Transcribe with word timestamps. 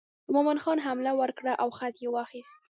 مومن 0.33 0.57
خان 0.63 0.77
حمله 0.85 1.11
ور 1.19 1.31
کړه 1.39 1.53
او 1.61 1.67
خط 1.77 1.95
یې 2.03 2.09
واخیست. 2.15 2.55